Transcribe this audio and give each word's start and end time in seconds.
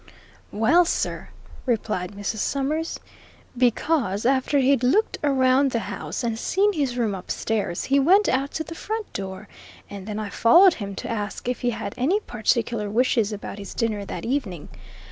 "Well, 0.51 0.83
sir," 0.83 1.29
replied 1.67 2.13
Mrs. 2.13 2.37
Summers, 2.37 2.99
"because, 3.55 4.25
after 4.25 4.57
he'd 4.57 4.81
looked 4.81 5.19
round 5.21 5.69
the 5.69 5.77
house, 5.77 6.23
and 6.23 6.39
seen 6.39 6.73
his 6.73 6.97
room 6.97 7.13
upstairs, 7.13 7.83
he 7.83 7.99
went 7.99 8.27
out 8.27 8.49
to 8.53 8.63
the 8.63 8.73
front 8.73 9.13
door, 9.13 9.47
and 9.91 10.07
then 10.07 10.17
I 10.17 10.29
followed 10.31 10.73
him, 10.73 10.95
to 10.95 11.07
ask 11.11 11.47
if 11.47 11.61
he 11.61 11.69
had 11.69 11.93
any 11.97 12.19
particular 12.19 12.89
wishes 12.89 13.31
about 13.31 13.59
his 13.59 13.75
dinner 13.75 14.03
that 14.05 14.25
evening. 14.25 14.69